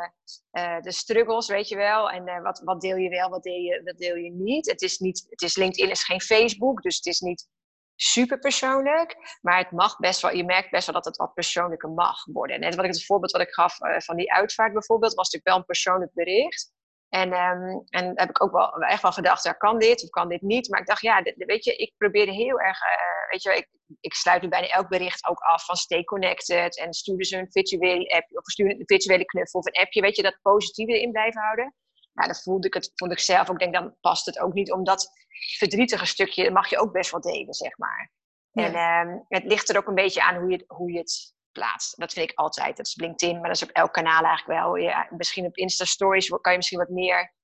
uh, 0.64 0.80
de 0.80 0.92
struggles, 0.92 1.48
weet 1.48 1.68
je 1.68 1.76
wel. 1.76 2.10
En 2.10 2.42
wat, 2.42 2.60
wat 2.64 2.80
deel 2.80 2.96
je 2.96 3.08
wel, 3.08 3.28
wat 3.30 3.42
deel 3.42 3.60
je, 3.60 3.80
wat 3.84 3.98
deel 3.98 4.16
je 4.16 4.30
niet. 4.30 4.70
Het 4.70 4.82
is, 4.82 4.98
niet. 4.98 5.26
het 5.28 5.42
is 5.42 5.56
LinkedIn 5.56 5.90
is 5.90 6.04
geen 6.04 6.20
Facebook, 6.20 6.82
dus 6.82 6.96
het 6.96 7.06
is 7.06 7.20
niet 7.20 7.48
super 7.94 8.38
persoonlijk. 8.38 9.38
Maar 9.40 9.58
het 9.58 9.70
mag 9.70 9.96
best 9.96 10.20
wel. 10.20 10.34
Je 10.34 10.44
merkt 10.44 10.70
best 10.70 10.86
wel 10.86 10.94
dat 10.94 11.04
het 11.04 11.16
wat 11.16 11.34
persoonlijker 11.34 11.90
mag 11.90 12.24
worden. 12.24 12.60
Net 12.60 12.74
wat 12.74 12.84
ik 12.84 12.90
het 12.90 13.04
voorbeeld 13.04 13.32
wat 13.32 13.40
ik 13.40 13.54
gaf 13.54 13.76
van 13.96 14.16
die 14.16 14.32
uitvaart 14.32 14.72
bijvoorbeeld, 14.72 15.14
was 15.14 15.30
natuurlijk 15.30 15.48
wel 15.50 15.56
een 15.56 15.64
persoonlijk 15.64 16.12
bericht. 16.14 16.72
En, 17.08 17.32
um, 17.32 17.82
en 17.88 18.12
heb 18.14 18.28
ik 18.28 18.42
ook 18.42 18.52
wel 18.52 18.72
echt 18.72 19.02
wel 19.02 19.12
gedacht, 19.12 19.56
kan 19.56 19.78
dit 19.78 20.02
of 20.02 20.08
kan 20.08 20.28
dit 20.28 20.42
niet? 20.42 20.68
Maar 20.68 20.80
ik 20.80 20.86
dacht, 20.86 21.00
ja, 21.00 21.22
weet 21.36 21.64
je, 21.64 21.76
ik 21.76 21.92
probeerde 21.96 22.32
heel 22.32 22.60
erg, 22.60 22.80
uh, 22.82 23.30
weet 23.30 23.42
je, 23.42 23.56
ik, 23.56 23.68
ik 24.00 24.14
sluit 24.14 24.42
nu 24.42 24.48
bijna 24.48 24.68
elk 24.68 24.88
bericht 24.88 25.26
ook 25.26 25.38
af 25.38 25.64
van 25.64 25.76
stay 25.76 26.04
connected 26.04 26.78
en 26.78 26.92
stuur 26.92 27.24
ze 27.24 27.36
een 27.36 27.50
virtuele 27.50 28.08
app 28.08 28.36
of 28.36 28.44
stuur 28.44 28.70
een 28.70 28.82
virtuele 28.84 29.24
knuffel 29.24 29.60
of 29.60 29.66
een 29.66 29.82
appje, 29.82 30.00
weet 30.00 30.16
je, 30.16 30.22
dat 30.22 30.38
positieve 30.42 30.92
erin 30.92 31.12
blijven 31.12 31.40
houden. 31.40 31.74
Nou, 32.12 32.28
dan 32.28 32.40
voelde 32.42 32.66
ik 32.66 32.74
het, 32.74 32.92
vond 32.94 33.12
ik 33.12 33.18
zelf 33.18 33.50
ook, 33.50 33.58
denk 33.58 33.74
dan 33.74 33.96
past 34.00 34.26
het 34.26 34.38
ook 34.38 34.52
niet, 34.52 34.72
omdat 34.72 35.10
verdrietige 35.58 36.06
stukje 36.06 36.50
mag 36.50 36.70
je 36.70 36.78
ook 36.78 36.92
best 36.92 37.10
wel 37.10 37.20
delen, 37.20 37.54
zeg 37.54 37.78
maar. 37.78 38.10
En 38.52 38.76
um, 38.76 39.24
het 39.28 39.44
ligt 39.44 39.68
er 39.68 39.76
ook 39.76 39.86
een 39.86 39.94
beetje 39.94 40.22
aan 40.22 40.36
hoe 40.40 40.50
je, 40.50 40.64
hoe 40.66 40.92
je 40.92 40.98
het 40.98 41.35
plaatst. 41.58 42.00
Dat 42.00 42.12
vind 42.12 42.30
ik 42.30 42.38
altijd. 42.38 42.76
Dat 42.76 42.86
is 42.86 42.96
LinkedIn, 42.96 43.40
maar 43.40 43.48
dat 43.48 43.56
is 43.56 43.62
op 43.62 43.70
elk 43.70 43.92
kanaal 43.92 44.24
eigenlijk 44.24 44.60
wel. 44.60 44.76
Ja, 44.76 45.08
misschien 45.16 45.46
op 45.46 45.56
Insta 45.56 45.84
Stories 45.84 46.28
kan 46.28 46.52
je 46.52 46.56
misschien 46.58 46.78
wat 46.78 46.88
meer. 46.88 47.34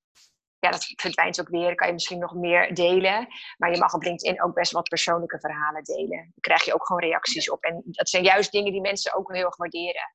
Ja, 0.58 0.70
dat 0.70 0.84
verdwijnt 0.96 1.40
ook 1.40 1.48
weer. 1.48 1.74
Kan 1.74 1.86
je 1.86 1.92
misschien 1.92 2.18
nog 2.18 2.34
meer 2.34 2.74
delen. 2.74 3.26
Maar 3.56 3.70
je 3.70 3.78
mag 3.78 3.94
op 3.94 4.02
LinkedIn 4.02 4.42
ook 4.42 4.54
best 4.54 4.72
wat 4.72 4.88
persoonlijke 4.88 5.40
verhalen 5.40 5.82
delen. 5.82 6.16
Daar 6.16 6.40
krijg 6.40 6.64
je 6.64 6.74
ook 6.74 6.86
gewoon 6.86 7.02
reacties 7.02 7.50
op. 7.50 7.62
En 7.62 7.82
dat 7.86 8.08
zijn 8.08 8.24
juist 8.24 8.52
dingen 8.52 8.72
die 8.72 8.80
mensen 8.80 9.14
ook 9.14 9.32
heel 9.32 9.44
erg 9.44 9.56
waarderen. 9.56 10.14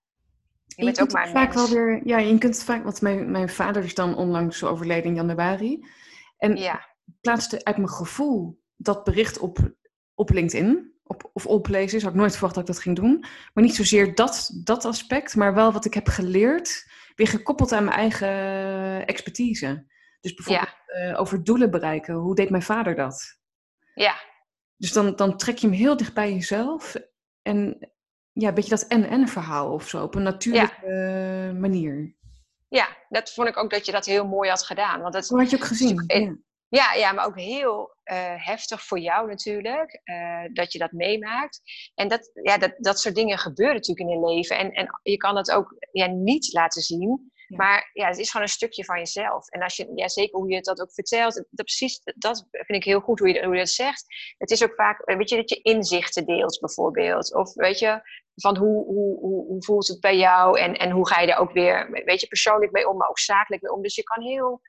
Je, 0.65 1.01
ook 1.01 1.11
maar 1.11 1.29
vaak 1.29 1.53
wel 1.53 1.69
weer. 1.69 2.01
Ja, 2.03 2.17
je 2.17 2.37
kunt 2.37 2.63
vaak. 2.63 2.83
Want 2.83 3.01
mijn, 3.01 3.31
mijn 3.31 3.49
vader 3.49 3.83
is 3.83 3.95
dan 3.95 4.15
onlangs 4.15 4.63
overleden 4.63 5.05
in 5.05 5.15
januari. 5.15 5.85
En 6.37 6.55
ja. 6.55 6.95
plaatste 7.21 7.63
uit 7.63 7.77
mijn 7.77 7.89
gevoel 7.89 8.61
dat 8.75 9.03
bericht 9.03 9.39
op, 9.39 9.57
op 10.15 10.29
LinkedIn 10.29 10.96
op, 11.07 11.29
of 11.33 11.45
oplezen. 11.45 12.01
Had 12.01 12.09
ik 12.11 12.15
nooit 12.19 12.31
verwacht 12.31 12.53
dat 12.53 12.67
ik 12.67 12.73
dat 12.73 12.83
ging 12.83 12.95
doen. 12.95 13.25
Maar 13.53 13.63
niet 13.63 13.75
zozeer 13.75 14.15
dat, 14.15 14.51
dat 14.63 14.85
aspect, 14.85 15.35
maar 15.35 15.53
wel 15.53 15.71
wat 15.71 15.85
ik 15.85 15.93
heb 15.93 16.07
geleerd, 16.07 16.91
weer 17.15 17.27
gekoppeld 17.27 17.71
aan 17.71 17.83
mijn 17.83 17.97
eigen 17.97 19.05
expertise. 19.05 19.85
Dus 20.21 20.33
bijvoorbeeld 20.33 20.75
eh, 20.85 21.19
over 21.19 21.43
doelen 21.43 21.71
bereiken. 21.71 22.13
Hoe 22.13 22.35
deed 22.35 22.49
mijn 22.49 22.63
vader 22.63 22.95
dat? 22.95 23.39
Ja. 23.93 24.15
Dus 24.75 24.91
dan, 24.93 25.15
dan 25.15 25.37
trek 25.37 25.57
je 25.57 25.67
hem 25.67 25.75
heel 25.75 25.97
dicht 25.97 26.13
bij 26.13 26.33
jezelf. 26.33 26.95
En 27.41 27.89
ja, 28.31 28.47
een 28.47 28.53
beetje 28.53 28.69
dat 28.69 28.87
en-en 28.87 29.27
verhaal 29.27 29.73
of 29.73 29.87
zo, 29.87 30.03
op 30.03 30.15
een 30.15 30.23
natuurlijke 30.23 31.55
manier. 31.59 32.15
Ja, 32.67 32.97
dat 33.09 33.33
vond 33.33 33.47
ik 33.47 33.57
ook 33.57 33.69
dat 33.69 33.85
je 33.85 33.91
dat 33.91 34.05
heel 34.05 34.27
mooi 34.27 34.49
had 34.49 34.63
gedaan. 34.63 35.01
Want 35.01 35.13
dat, 35.13 35.27
had 35.27 35.49
je 35.49 35.55
ook 35.55 35.63
gezien? 35.63 36.03
Ja, 36.07 36.35
ja, 36.69 37.11
maar 37.11 37.25
ook 37.25 37.39
heel 37.39 37.95
uh, 38.05 38.45
heftig 38.45 38.83
voor 38.83 38.99
jou 38.99 39.27
natuurlijk, 39.27 40.01
uh, 40.03 40.45
dat 40.53 40.71
je 40.71 40.79
dat 40.79 40.91
meemaakt. 40.91 41.61
En 41.95 42.07
dat, 42.07 42.29
ja, 42.33 42.57
dat, 42.57 42.73
dat 42.77 42.99
soort 42.99 43.15
dingen 43.15 43.37
gebeuren 43.37 43.75
natuurlijk 43.75 44.09
in 44.09 44.19
je 44.19 44.33
leven. 44.33 44.57
En, 44.57 44.71
en 44.71 44.99
je 45.03 45.17
kan 45.17 45.35
het 45.35 45.51
ook 45.51 45.75
ja, 45.91 46.05
niet 46.05 46.53
laten 46.53 46.81
zien. 46.81 47.31
Maar 47.47 47.89
ja, 47.93 48.07
het 48.07 48.17
is 48.17 48.31
gewoon 48.31 48.45
een 48.45 48.51
stukje 48.51 48.85
van 48.85 48.97
jezelf. 48.97 49.49
En 49.49 49.61
als 49.61 49.75
je, 49.75 49.91
ja, 49.95 50.07
zeker 50.07 50.39
hoe 50.39 50.49
je 50.49 50.55
het 50.55 50.65
dat 50.65 50.81
ook 50.81 50.93
vertelt, 50.93 51.33
dat, 51.33 51.65
precies, 51.65 52.01
dat 52.15 52.47
vind 52.51 52.77
ik 52.79 52.83
heel 52.83 52.99
goed 52.99 53.19
hoe 53.19 53.33
je, 53.33 53.43
hoe 53.45 53.53
je 53.53 53.59
dat 53.59 53.69
zegt. 53.69 54.05
Het 54.37 54.51
is 54.51 54.63
ook 54.63 54.73
vaak, 54.75 55.01
weet 55.05 55.29
je, 55.29 55.35
dat 55.35 55.49
je 55.49 55.61
inzichten 55.61 56.25
deelt 56.25 56.59
bijvoorbeeld. 56.59 57.35
Of 57.35 57.53
weet 57.53 57.79
je, 57.79 58.01
van 58.35 58.57
hoe, 58.57 58.85
hoe, 58.85 59.19
hoe, 59.19 59.45
hoe 59.45 59.63
voelt 59.63 59.87
het 59.87 59.99
bij 59.99 60.17
jou 60.17 60.59
en, 60.59 60.73
en 60.73 60.91
hoe 60.91 61.07
ga 61.07 61.21
je 61.21 61.31
er 61.31 61.39
ook 61.39 61.51
weer, 61.51 62.03
weet 62.05 62.21
je, 62.21 62.27
persoonlijk 62.27 62.71
mee 62.71 62.89
om, 62.89 62.97
maar 62.97 63.09
ook 63.09 63.19
zakelijk 63.19 63.61
mee 63.61 63.73
om. 63.73 63.81
Dus 63.81 63.95
je 63.95 64.03
kan 64.03 64.23
heel 64.23 64.61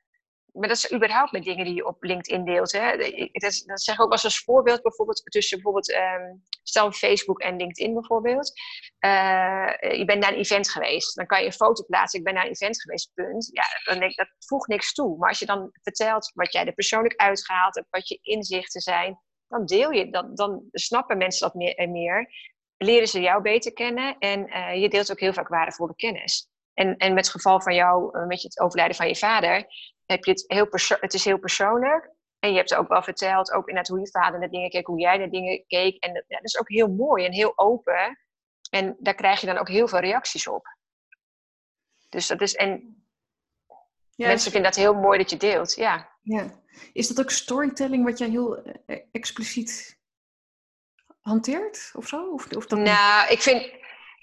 maar 0.58 0.68
dat 0.68 0.76
is 0.76 0.92
überhaupt 0.92 1.32
met 1.32 1.42
dingen 1.42 1.64
die 1.64 1.74
je 1.74 1.86
op 1.86 2.02
LinkedIn 2.02 2.44
deelt. 2.44 2.72
Hè. 2.72 2.96
Dat, 3.32 3.64
zeg 3.80 3.94
ik 3.94 4.00
ook 4.00 4.12
als, 4.12 4.42
voorbeeld, 4.44 4.82
bijvoorbeeld 4.82 5.22
tussen 5.24 5.56
bijvoorbeeld, 5.56 5.92
um, 5.92 6.42
stel 6.62 6.92
Facebook 6.92 7.40
en 7.40 7.56
LinkedIn 7.56 7.94
bijvoorbeeld. 7.94 8.52
Uh, 9.00 9.72
je 9.80 10.02
bent 10.04 10.20
naar 10.20 10.32
een 10.32 10.38
event 10.38 10.70
geweest, 10.70 11.16
dan 11.16 11.26
kan 11.26 11.40
je 11.40 11.46
een 11.46 11.52
foto 11.52 11.84
plaatsen. 11.84 12.18
Ik 12.18 12.24
ben 12.24 12.34
naar 12.34 12.44
een 12.44 12.50
event 12.50 12.80
geweest, 12.80 13.10
punt. 13.14 13.50
Ja, 13.52 13.64
dan 13.84 14.00
denk 14.00 14.16
dat 14.16 14.28
voegt 14.38 14.68
niks 14.68 14.92
toe. 14.92 15.18
Maar 15.18 15.28
als 15.28 15.38
je 15.38 15.46
dan 15.46 15.70
vertelt 15.82 16.30
wat 16.34 16.52
jij 16.52 16.66
er 16.66 16.72
persoonlijk 16.72 17.20
uitgehaald 17.20 17.74
hebt, 17.74 17.90
wat 17.90 18.08
je 18.08 18.18
inzichten 18.22 18.80
zijn, 18.80 19.18
dan 19.48 19.64
deel 19.66 19.90
je, 19.90 20.10
dan, 20.10 20.34
dan 20.34 20.68
snappen 20.72 21.18
mensen 21.18 21.46
dat 21.46 21.54
meer 21.54 21.74
en 21.74 21.92
meer. 21.92 22.32
Leren 22.76 23.08
ze 23.08 23.20
jou 23.20 23.42
beter 23.42 23.72
kennen 23.72 24.18
en 24.18 24.48
uh, 24.48 24.80
je 24.80 24.88
deelt 24.88 25.10
ook 25.10 25.20
heel 25.20 25.32
vaak 25.32 25.48
waardevolle 25.48 25.94
kennis. 25.94 26.48
En, 26.74 26.96
en 26.96 27.14
met 27.14 27.24
het 27.24 27.34
geval 27.34 27.60
van 27.60 27.74
jou, 27.74 28.26
met 28.26 28.42
het 28.42 28.60
overlijden 28.60 28.96
van 28.96 29.08
je 29.08 29.16
vader, 29.16 29.66
heb 30.12 30.24
je 30.24 30.30
het 30.30 30.44
heel 30.46 30.68
het 31.00 31.14
is 31.14 31.24
heel 31.24 31.38
persoonlijk. 31.38 32.10
En 32.38 32.50
je 32.50 32.56
hebt 32.56 32.74
ook 32.74 32.88
wel 32.88 33.02
verteld, 33.02 33.52
ook 33.52 33.68
inderdaad 33.68 33.88
hoe 33.88 34.00
je 34.00 34.10
vader 34.10 34.40
naar 34.40 34.50
dingen 34.50 34.70
keek, 34.70 34.86
hoe 34.86 35.00
jij 35.00 35.16
naar 35.16 35.30
dingen 35.30 35.64
keek. 35.66 36.02
En 36.02 36.12
ja, 36.12 36.36
dat 36.36 36.44
is 36.44 36.58
ook 36.58 36.68
heel 36.68 36.88
mooi 36.88 37.24
en 37.24 37.32
heel 37.32 37.58
open. 37.58 38.18
En 38.70 38.96
daar 38.98 39.14
krijg 39.14 39.40
je 39.40 39.46
dan 39.46 39.58
ook 39.58 39.68
heel 39.68 39.88
veel 39.88 39.98
reacties 39.98 40.48
op. 40.48 40.76
Dus 42.08 42.26
dat 42.26 42.40
is, 42.40 42.54
en 42.54 43.02
ja, 44.14 44.26
mensen 44.26 44.50
vinden 44.50 44.70
dat 44.70 44.80
heel 44.80 44.94
mooi 44.94 45.18
dat 45.18 45.30
je 45.30 45.36
deelt, 45.36 45.74
ja. 45.74 46.18
ja. 46.22 46.50
Is 46.92 47.08
dat 47.08 47.20
ook 47.20 47.30
storytelling 47.30 48.04
wat 48.04 48.18
jij 48.18 48.28
heel 48.28 48.64
eh, 48.64 49.00
expliciet 49.12 49.98
hanteert 51.20 51.90
of 51.94 52.06
zo? 52.06 52.32
Of, 52.32 52.52
of 52.52 52.66
dat 52.66 52.78
nou, 52.78 53.32
ik 53.32 53.42
vind, 53.42 53.72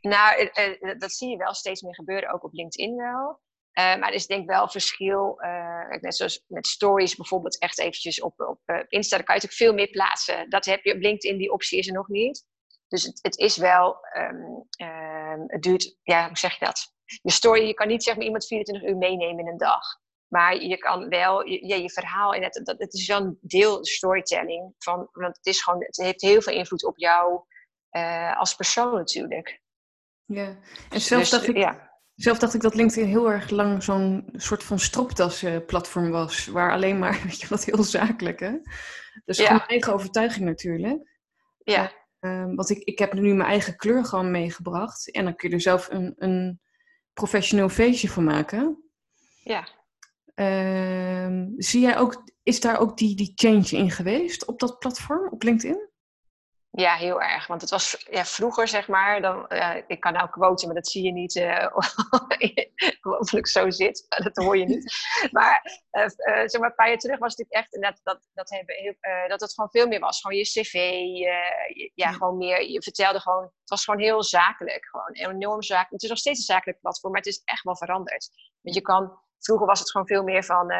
nou, 0.02 0.50
eh, 0.54 0.90
eh, 0.90 1.00
dat 1.00 1.12
zie 1.12 1.30
je 1.30 1.38
wel 1.38 1.54
steeds 1.54 1.82
meer 1.82 1.96
gebeuren, 1.96 2.34
ook 2.34 2.44
op 2.44 2.54
LinkedIn 2.54 2.96
wel. 2.96 3.40
Uh, 3.80 3.96
maar 3.96 4.10
er 4.10 4.14
is 4.14 4.28
denk 4.28 4.42
ik 4.42 4.50
wel 4.50 4.70
verschil. 4.70 5.42
Uh, 5.42 6.00
net 6.02 6.16
zoals 6.16 6.44
met 6.48 6.68
stories 6.68 7.16
bijvoorbeeld 7.16 7.60
echt 7.60 7.80
eventjes 7.80 8.22
op, 8.22 8.40
op 8.40 8.60
uh, 8.66 8.80
Insta. 8.88 9.16
Dan 9.16 9.26
kan 9.26 9.36
je 9.36 9.42
natuurlijk 9.42 9.54
veel 9.54 9.74
meer 9.74 9.90
plaatsen. 9.90 10.50
Dat 10.50 10.66
heb 10.66 10.84
je 10.84 10.94
op 10.94 11.02
LinkedIn, 11.02 11.38
die 11.38 11.52
optie 11.52 11.80
is 11.80 11.88
er 11.88 11.94
nog 11.94 12.08
niet. 12.08 12.46
Dus 12.88 13.04
het, 13.04 13.20
het 13.22 13.38
is 13.38 13.58
wel, 13.58 13.98
um, 14.18 14.68
um, 14.88 15.44
het 15.48 15.62
duurt, 15.62 15.98
ja, 16.04 16.28
hoe 16.28 16.38
zeg 16.38 16.60
je 16.60 16.66
dat? 16.66 16.94
Je 17.22 17.32
story, 17.32 17.68
je 17.68 17.74
kan 17.74 17.88
niet 17.88 18.04
zeg 18.04 18.16
maar 18.16 18.26
iemand 18.26 18.48
24 18.48 18.90
uur 18.90 18.98
meenemen 18.98 19.40
in 19.40 19.48
een 19.48 19.58
dag. 19.58 19.84
Maar 20.28 20.56
je 20.56 20.78
kan 20.78 21.10
wel 21.10 21.46
je, 21.46 21.68
je, 21.68 21.82
je 21.82 21.90
verhaal, 21.90 22.34
in 22.34 22.44
het, 22.44 22.62
dat, 22.64 22.80
het 22.80 22.94
is 22.94 23.08
wel 23.08 23.22
een 23.22 23.38
deel 23.42 23.86
storytelling. 23.86 24.74
Van, 24.78 25.10
want 25.12 25.38
het, 25.38 25.46
is 25.46 25.62
gewoon, 25.62 25.84
het 25.84 25.98
heeft 25.98 26.22
heel 26.22 26.42
veel 26.42 26.54
invloed 26.54 26.86
op 26.86 26.98
jou 26.98 27.44
als 28.36 28.56
persoon 28.56 28.94
natuurlijk. 28.94 29.62
Ja, 30.26 30.46
en 30.46 30.60
dus 30.90 31.08
zelf, 31.08 31.30
dacht 31.30 31.48
ik, 31.48 31.58
ja. 31.58 31.95
Zelf 32.16 32.40
dacht 32.40 32.54
ik 32.54 32.62
dat 32.62 32.76
LinkedIn 32.76 33.10
heel 33.10 33.32
erg 33.32 33.50
lang 33.50 33.84
zo'n 33.84 34.30
soort 34.34 34.64
van 34.64 34.80
stropdasplatform 34.80 36.12
was, 36.12 36.46
waar 36.46 36.72
alleen 36.72 37.00
maar, 37.00 37.22
weet 37.26 37.40
je 37.40 37.48
wat, 37.48 37.66
heel 37.66 37.84
zakelijk 37.84 38.40
hè? 38.40 38.52
Dus 39.26 39.38
ja. 39.38 39.50
mijn 39.50 39.68
eigen 39.68 39.94
overtuiging 39.94 40.46
natuurlijk. 40.46 41.10
Ja. 41.58 41.92
Uh, 42.20 42.46
want 42.56 42.70
ik, 42.70 42.78
ik 42.78 43.00
heb 43.00 43.14
nu 43.14 43.34
mijn 43.34 43.50
eigen 43.50 43.76
kleur 43.76 44.06
gewoon 44.06 44.32
meegebracht. 44.32 45.12
En 45.12 45.24
dan 45.24 45.36
kun 45.36 45.50
je 45.50 45.56
er 45.56 45.62
zelf 45.62 45.90
een, 45.90 46.14
een 46.18 46.60
professioneel 47.14 47.70
feestje 47.70 48.10
van 48.10 48.24
maken. 48.24 48.84
Ja. 49.44 49.68
Uh, 50.36 51.46
zie 51.58 51.82
jij 51.82 51.98
ook, 51.98 52.32
is 52.44 52.60
daar 52.60 52.80
ook 52.80 52.98
die, 52.98 53.16
die 53.16 53.32
change 53.36 53.70
in 53.70 53.92
geweest 53.92 54.46
op 54.46 54.60
dat 54.60 54.80
platform, 54.80 55.30
op 55.30 55.44
LinkedIn? 55.44 55.90
Ja, 56.78 56.96
heel 56.96 57.22
erg. 57.22 57.48
Want 57.48 57.62
het 57.62 57.70
was 57.70 58.06
ja, 58.10 58.26
vroeger, 58.26 58.68
zeg 58.68 58.88
maar, 58.88 59.22
dan, 59.22 59.46
uh, 59.50 59.76
ik 59.88 60.00
kan 60.00 60.14
nou 60.14 60.30
quoten, 60.30 60.68
maar 60.68 60.76
dat 60.76 60.88
zie 60.88 61.04
je 61.04 61.12
niet 61.12 61.36
uh, 61.36 61.68
of 63.20 63.34
ik 63.34 63.48
zo 63.48 63.70
zit. 63.70 64.06
Dat 64.08 64.36
hoor 64.36 64.58
je 64.58 64.66
niet. 64.66 64.94
Maar, 65.32 65.82
uh, 65.92 66.08
zeg 66.46 66.60
maar 66.60 66.70
een 66.70 66.76
paar 66.76 66.88
jaar 66.88 66.98
terug 66.98 67.20
was 67.20 67.36
het 67.36 67.52
echt 67.52 67.82
dat, 67.82 68.00
dat, 68.04 68.20
dat, 68.34 68.50
hebben, 68.50 68.98
dat 69.28 69.42
het 69.42 69.54
gewoon 69.54 69.70
veel 69.70 69.88
meer 69.88 70.00
was. 70.00 70.22
Gewoon 70.22 70.38
je 70.38 70.44
cv, 70.44 70.74
ja, 71.94 72.12
gewoon 72.12 72.38
meer. 72.38 72.70
Je 72.70 72.82
vertelde 72.82 73.20
gewoon, 73.20 73.44
het 73.44 73.70
was 73.70 73.84
gewoon 73.84 74.00
heel 74.00 74.24
zakelijk. 74.24 74.86
Gewoon 74.86 75.34
enorm 75.36 75.62
zakelijk. 75.62 75.92
Het 75.92 76.04
is 76.04 76.10
nog 76.10 76.18
steeds 76.18 76.40
een 76.40 76.46
zakelijk 76.56 76.80
platform, 76.80 77.12
maar 77.12 77.22
het 77.22 77.34
is 77.34 77.42
echt 77.44 77.64
wel 77.64 77.78
veranderd. 77.78 78.30
Want 78.62 78.76
je 78.76 78.82
kan, 78.82 79.20
vroeger 79.40 79.68
was 79.68 79.80
het 79.80 79.92
gewoon 79.92 80.08
veel 80.08 80.24
meer 80.24 80.44
van 80.44 80.72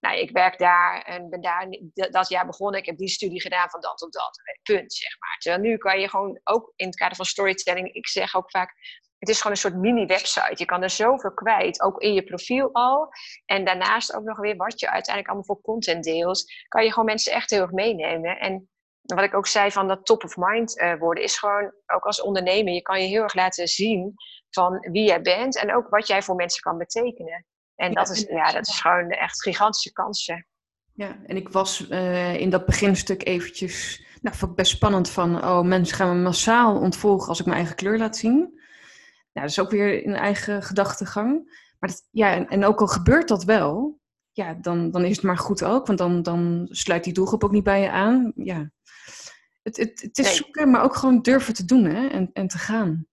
nou, 0.00 0.18
ik 0.18 0.30
werk 0.30 0.58
daar 0.58 1.02
en 1.02 1.30
ben 1.30 1.40
daar 1.40 1.68
dat 2.10 2.28
jaar 2.28 2.46
begonnen. 2.46 2.80
Ik 2.80 2.86
heb 2.86 2.96
die 2.96 3.08
studie 3.08 3.40
gedaan 3.40 3.70
van 3.70 3.80
dat 3.80 3.98
tot 3.98 4.12
dat. 4.12 4.40
Punt, 4.62 4.92
zeg 4.92 5.18
maar. 5.18 5.36
Terwijl 5.38 5.62
nu 5.62 5.76
kan 5.76 6.00
je 6.00 6.08
gewoon 6.08 6.40
ook 6.44 6.72
in 6.76 6.86
het 6.86 6.96
kader 6.96 7.16
van 7.16 7.24
storytelling, 7.24 7.92
ik 7.92 8.08
zeg 8.08 8.34
ook 8.34 8.50
vaak, 8.50 8.74
het 9.18 9.28
is 9.28 9.36
gewoon 9.36 9.52
een 9.52 9.58
soort 9.58 9.76
mini-website. 9.76 10.54
Je 10.54 10.64
kan 10.64 10.82
er 10.82 10.90
zoveel 10.90 11.34
kwijt, 11.34 11.80
ook 11.80 12.00
in 12.00 12.14
je 12.14 12.22
profiel 12.22 12.72
al. 12.72 13.08
En 13.44 13.64
daarnaast 13.64 14.14
ook 14.14 14.24
nog 14.24 14.38
weer 14.38 14.56
wat 14.56 14.80
je 14.80 14.90
uiteindelijk 14.90 15.26
allemaal 15.26 15.44
voor 15.44 15.60
content 15.60 16.04
deelt. 16.04 16.44
Kan 16.68 16.84
je 16.84 16.90
gewoon 16.90 17.04
mensen 17.04 17.32
echt 17.32 17.50
heel 17.50 17.60
erg 17.60 17.70
meenemen. 17.70 18.38
En 18.38 18.68
wat 19.02 19.24
ik 19.24 19.34
ook 19.34 19.46
zei 19.46 19.70
van 19.70 19.88
dat 19.88 20.06
top 20.06 20.24
of 20.24 20.36
mind 20.36 20.78
uh, 20.78 20.98
worden, 20.98 21.24
is 21.24 21.38
gewoon 21.38 21.72
ook 21.86 22.04
als 22.04 22.22
ondernemer, 22.22 22.72
je 22.72 22.82
kan 22.82 23.00
je 23.02 23.08
heel 23.08 23.22
erg 23.22 23.34
laten 23.34 23.68
zien 23.68 24.14
van 24.50 24.78
wie 24.78 25.04
jij 25.04 25.22
bent 25.22 25.56
en 25.56 25.74
ook 25.74 25.88
wat 25.88 26.06
jij 26.06 26.22
voor 26.22 26.34
mensen 26.34 26.62
kan 26.62 26.78
betekenen. 26.78 27.46
En 27.80 27.94
dat, 27.94 28.10
is, 28.10 28.20
ja, 28.20 28.52
dat 28.52 28.66
is 28.66 28.80
gewoon 28.80 29.10
echt 29.10 29.42
gigantische 29.42 29.92
kansen. 29.92 30.46
Ja, 30.92 31.16
en 31.26 31.36
ik 31.36 31.48
was 31.48 31.86
uh, 31.90 32.34
in 32.34 32.50
dat 32.50 32.66
beginstuk 32.66 33.26
eventjes, 33.26 34.04
nou, 34.22 34.36
vond 34.36 34.50
ik 34.50 34.56
best 34.56 34.72
spannend 34.72 35.10
van, 35.10 35.44
oh, 35.44 35.60
mensen 35.60 35.96
gaan 35.96 36.16
me 36.16 36.22
massaal 36.22 36.80
ontvolgen 36.80 37.28
als 37.28 37.40
ik 37.40 37.46
mijn 37.46 37.58
eigen 37.58 37.76
kleur 37.76 37.98
laat 37.98 38.16
zien. 38.16 38.38
Nou, 39.32 39.46
dat 39.46 39.50
is 39.50 39.58
ook 39.58 39.70
weer 39.70 40.06
een 40.06 40.14
eigen 40.14 40.62
gedachtegang. 40.62 41.58
Maar 41.78 41.90
dat, 41.90 42.06
ja, 42.10 42.32
en, 42.32 42.48
en, 42.48 42.64
ook 42.64 42.80
al 42.80 42.86
gebeurt 42.86 43.28
dat 43.28 43.44
wel, 43.44 44.00
ja, 44.32 44.54
dan, 44.54 44.90
dan 44.90 45.04
is 45.04 45.16
het 45.16 45.24
maar 45.24 45.38
goed 45.38 45.64
ook, 45.64 45.86
want 45.86 45.98
dan, 45.98 46.22
dan 46.22 46.68
sluit 46.70 47.04
die 47.04 47.12
doelgroep 47.12 47.44
ook 47.44 47.52
niet 47.52 47.64
bij 47.64 47.80
je 47.80 47.90
aan. 47.90 48.32
Ja. 48.34 48.70
Het, 49.62 49.76
het, 49.76 50.00
het 50.00 50.18
is 50.18 50.36
zoeken, 50.36 50.70
maar 50.70 50.82
ook 50.82 50.94
gewoon 50.94 51.22
durven 51.22 51.54
te 51.54 51.64
doen 51.64 51.84
hè, 51.84 52.06
en, 52.06 52.30
en 52.32 52.48
te 52.48 52.58
gaan. 52.58 53.06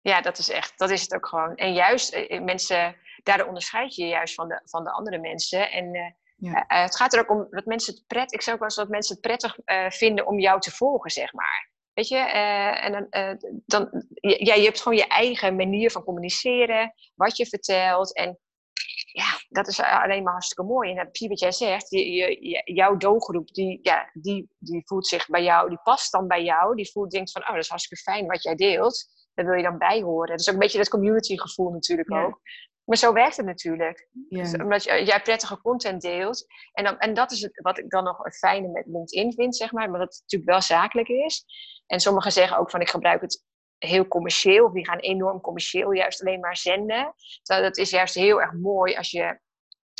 Ja, 0.00 0.20
dat 0.20 0.38
is 0.38 0.50
echt, 0.50 0.78
dat 0.78 0.90
is 0.90 1.02
het 1.02 1.14
ook 1.14 1.26
gewoon. 1.26 1.54
En 1.54 1.72
juist, 1.72 2.12
eh, 2.12 2.42
mensen 2.42 2.96
daardoor 3.26 3.46
onderscheid 3.46 3.94
je 3.94 4.02
je 4.02 4.08
juist 4.08 4.34
van 4.34 4.48
de, 4.48 4.60
van 4.64 4.84
de 4.84 4.90
andere 4.90 5.18
mensen. 5.18 5.70
En 5.70 5.94
uh, 5.94 6.62
het 6.66 6.96
gaat 6.96 7.14
er 7.14 7.20
ook 7.20 7.30
om 7.30 7.46
dat 7.50 7.64
mensen 7.64 7.94
het 7.94 8.06
pret, 8.06 8.32
ik 8.32 8.42
zou 8.42 8.56
ook 8.56 8.60
wel 8.60 8.70
eens 8.70 8.78
dat 8.78 8.88
mensen 8.88 9.16
het 9.16 9.24
prettig 9.24 9.58
vinden 9.88 10.26
om 10.26 10.38
jou 10.38 10.60
te 10.60 10.70
volgen, 10.70 11.10
zeg 11.10 11.32
maar. 11.32 11.70
Weet 11.92 12.08
je, 12.08 12.16
en 12.16 12.92
dan, 12.92 13.06
dan 13.66 14.04
ja, 14.20 14.54
je 14.54 14.64
hebt 14.64 14.80
gewoon 14.80 14.98
je 14.98 15.06
eigen 15.06 15.56
manier 15.56 15.90
van 15.90 16.04
communiceren, 16.04 16.94
wat 17.14 17.36
je 17.36 17.46
vertelt. 17.46 18.14
En 18.14 18.38
ja, 19.12 19.40
dat 19.48 19.68
is 19.68 19.80
alleen 19.80 20.22
maar 20.22 20.32
hartstikke 20.32 20.72
mooi. 20.72 20.94
En 20.94 21.10
precies 21.10 21.28
wat 21.28 21.38
jij 21.38 21.52
zegt, 21.52 21.90
je, 21.90 22.10
je, 22.48 22.62
jouw 22.64 22.96
doelgroep, 22.96 23.54
die, 23.54 23.78
ja, 23.82 24.10
die, 24.12 24.50
die 24.58 24.82
voelt 24.86 25.06
zich 25.06 25.26
bij 25.26 25.42
jou, 25.42 25.68
die 25.68 25.80
past 25.82 26.12
dan 26.12 26.26
bij 26.26 26.42
jou. 26.42 26.74
Die 26.74 26.90
voelt, 26.90 27.10
denkt 27.10 27.30
van, 27.30 27.42
oh, 27.42 27.48
dat 27.48 27.62
is 27.62 27.68
hartstikke 27.68 28.02
fijn 28.02 28.26
wat 28.26 28.42
jij 28.42 28.54
deelt. 28.54 29.04
Daar 29.34 29.46
wil 29.46 29.54
je 29.54 29.62
dan 29.62 29.78
bij 29.78 30.00
horen. 30.00 30.28
Dat 30.28 30.40
is 30.40 30.48
ook 30.48 30.54
een 30.54 30.60
beetje 30.60 30.78
dat 30.78 30.88
community 30.88 31.38
gevoel 31.38 31.70
natuurlijk 31.70 32.12
ook. 32.12 32.40
Maar 32.86 32.96
zo 32.96 33.12
werkt 33.12 33.36
het 33.36 33.46
natuurlijk. 33.46 34.08
Dus 34.28 34.52
omdat 34.52 34.84
jij 34.84 35.20
prettige 35.22 35.60
content 35.60 36.02
deelt. 36.02 36.46
En, 36.72 36.84
dan, 36.84 36.98
en 36.98 37.14
dat 37.14 37.32
is 37.32 37.40
het, 37.40 37.60
wat 37.62 37.78
ik 37.78 37.90
dan 37.90 38.04
nog 38.04 38.22
het 38.22 38.38
fijne 38.38 38.68
met 38.68 38.86
LinkedIn 38.86 39.32
vind, 39.32 39.56
zeg 39.56 39.72
maar. 39.72 39.90
Maar 39.90 39.98
dat 39.98 40.08
het 40.08 40.20
natuurlijk 40.20 40.50
wel 40.50 40.60
zakelijk 40.60 41.08
is. 41.08 41.44
En 41.86 42.00
sommigen 42.00 42.32
zeggen 42.32 42.58
ook 42.58 42.70
van 42.70 42.80
ik 42.80 42.88
gebruik 42.88 43.20
het 43.20 43.44
heel 43.78 44.08
commercieel. 44.08 44.64
Of 44.64 44.72
die 44.72 44.86
gaan 44.86 44.98
enorm 44.98 45.40
commercieel 45.40 45.92
juist 45.92 46.20
alleen 46.20 46.40
maar 46.40 46.56
zenden. 46.56 47.14
Dat 47.42 47.76
is 47.76 47.90
juist 47.90 48.14
heel 48.14 48.40
erg 48.40 48.52
mooi 48.52 48.96
als 48.96 49.10
je 49.10 49.40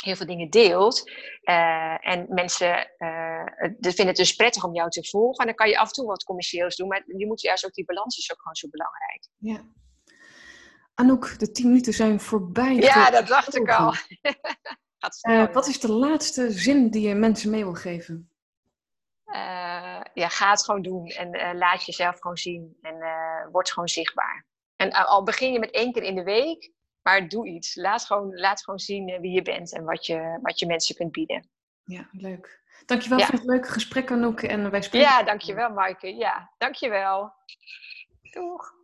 heel 0.03 0.15
veel 0.15 0.25
dingen 0.25 0.49
deelt. 0.49 1.11
Uh, 1.43 2.07
en 2.07 2.25
mensen 2.29 2.91
uh, 2.97 3.45
vinden 3.79 4.07
het 4.07 4.15
dus 4.15 4.35
prettig 4.35 4.63
om 4.63 4.73
jou 4.73 4.89
te 4.89 5.07
volgen. 5.07 5.39
En 5.39 5.45
dan 5.45 5.55
kan 5.55 5.69
je 5.69 5.77
af 5.77 5.87
en 5.87 5.93
toe 5.93 6.05
wat 6.05 6.23
commercieels 6.23 6.75
doen. 6.75 6.87
Maar 6.87 7.03
je 7.17 7.25
moet 7.25 7.41
juist 7.41 7.65
ook 7.65 7.73
die 7.73 7.85
balans 7.85 8.17
is 8.17 8.31
ook 8.31 8.39
gewoon 8.39 8.55
zo 8.55 8.67
belangrijk. 8.69 9.27
Ja. 9.37 9.85
Anouk, 10.99 11.39
de 11.39 11.51
tien 11.51 11.67
minuten 11.67 11.93
zijn 11.93 12.19
voorbij. 12.19 12.75
Ja, 12.75 13.09
dat 13.09 13.27
dacht 13.27 13.55
ik 13.55 13.69
al. 13.69 13.93
uh, 15.29 15.47
wat 15.53 15.67
is 15.67 15.79
de 15.79 15.91
laatste 15.91 16.51
zin 16.51 16.89
die 16.89 17.07
je 17.07 17.15
mensen 17.15 17.49
mee 17.49 17.63
wil 17.63 17.73
geven? 17.73 18.31
Uh, 19.25 20.01
ja, 20.13 20.27
ga 20.27 20.49
het 20.49 20.63
gewoon 20.63 20.81
doen 20.81 21.07
en 21.07 21.35
uh, 21.35 21.49
laat 21.53 21.85
jezelf 21.85 22.19
gewoon 22.19 22.37
zien 22.37 22.77
en 22.81 22.95
word 23.51 23.71
gewoon 23.71 23.87
zichtbaar. 23.87 24.45
En 24.75 24.91
al 24.91 25.23
begin 25.23 25.51
je 25.51 25.59
met 25.59 25.71
één 25.71 25.91
keer 25.91 26.03
in 26.03 26.15
de 26.15 26.23
week, 26.23 26.71
maar 27.01 27.27
doe 27.27 27.47
iets. 27.47 27.75
Laat 27.75 28.05
gewoon, 28.05 28.35
laat 28.35 28.63
gewoon 28.63 28.79
zien 28.79 29.21
wie 29.21 29.31
je 29.31 29.41
bent 29.41 29.73
en 29.73 29.83
wat 29.83 30.05
je, 30.05 30.39
wat 30.41 30.59
je 30.59 30.65
mensen 30.65 30.95
kunt 30.95 31.11
bieden. 31.11 31.49
Ja, 31.83 32.09
leuk. 32.11 32.63
Dankjewel 32.85 33.17
ja. 33.17 33.25
voor 33.25 33.35
het 33.35 33.47
leuke 33.47 33.69
gesprek, 33.69 34.11
Anouk. 34.11 34.41
En 34.41 34.71
wij 34.71 34.81
spreken... 34.81 35.09
Ja, 35.09 35.23
dankjewel, 35.23 35.69
Maaike. 35.69 36.15
Ja, 36.15 36.53
dankjewel. 36.57 37.33
Doeg. 38.21 38.76